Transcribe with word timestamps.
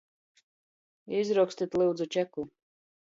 Izrokstit, 1.19 1.77
lyudzu, 1.83 2.09
čeku! 2.17 2.49